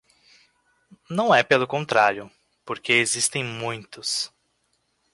[1.11, 2.27] Não, é, pelo contrário,
[2.65, 4.33] porque existem muitos.